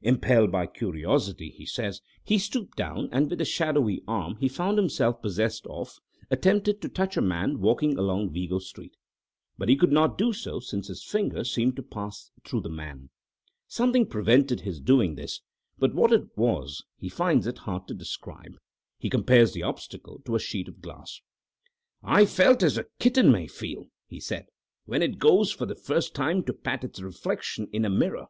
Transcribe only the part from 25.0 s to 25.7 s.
it goes for